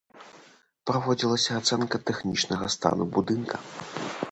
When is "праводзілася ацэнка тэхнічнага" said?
0.89-2.73